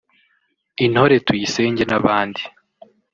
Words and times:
Intore 0.85 1.15
Tuyisenge 1.25 1.83
n’abandi 1.87 2.41